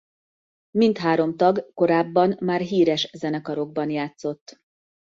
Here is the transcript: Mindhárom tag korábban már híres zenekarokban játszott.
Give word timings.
Mindhárom 0.71 1.35
tag 1.37 1.73
korábban 1.73 2.37
már 2.39 2.61
híres 2.61 3.09
zenekarokban 3.13 3.89
játszott. 3.89 4.61